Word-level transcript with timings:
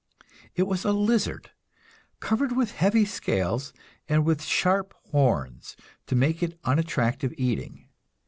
It 0.55 0.63
was 0.63 0.83
a 0.83 0.93
lizard, 0.93 1.51
covered 2.19 2.53
with 2.57 2.71
heavy 2.71 3.05
scales, 3.05 3.71
and 4.09 4.25
with 4.25 4.41
sharp 4.41 4.95
horns 5.11 5.77
to 6.07 6.15
make 6.15 6.41
it 6.41 6.59
unattractive 6.63 7.35
eating. 7.37 7.87